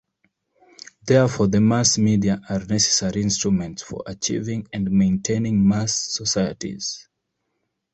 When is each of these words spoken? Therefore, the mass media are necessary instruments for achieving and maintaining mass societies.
Therefore, 1.05 1.45
the 1.45 1.61
mass 1.61 1.99
media 1.99 2.41
are 2.49 2.65
necessary 2.65 3.21
instruments 3.21 3.83
for 3.83 4.01
achieving 4.07 4.67
and 4.73 4.89
maintaining 4.89 5.67
mass 5.69 5.93
societies. 5.93 7.07